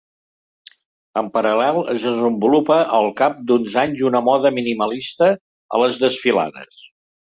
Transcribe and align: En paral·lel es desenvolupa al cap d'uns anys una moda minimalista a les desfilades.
En 1.21 1.27
paral·lel 1.35 1.77
es 1.93 2.05
desenvolupa 2.07 2.77
al 2.99 3.11
cap 3.21 3.37
d'uns 3.51 3.77
anys 3.83 4.01
una 4.11 4.23
moda 4.31 4.53
minimalista 4.59 5.29
a 5.77 5.83
les 5.85 6.01
desfilades. 6.07 6.83